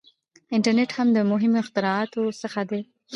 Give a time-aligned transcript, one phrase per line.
[0.55, 2.81] •انټرنېټ هم د مهمو اختراعاتو څخه دی.